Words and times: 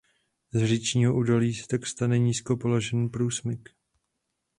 Z 0.53 0.67
říčního 0.67 1.15
údolí 1.17 1.53
se 1.53 1.67
tak 1.67 1.85
stane 1.85 2.19
nízko 2.19 2.57
položený 2.57 3.09
průsmyk. 3.09 3.69